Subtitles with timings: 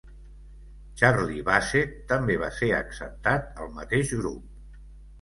[1.01, 4.85] Charlie Bassett també va ser acceptat al mateix grup.